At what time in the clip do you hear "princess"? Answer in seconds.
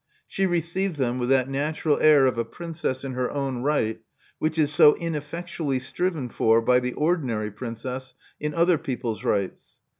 2.43-3.03, 7.51-8.15